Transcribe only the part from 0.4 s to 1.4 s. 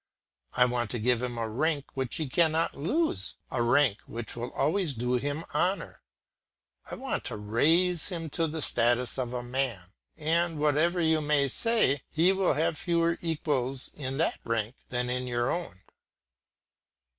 I want to give him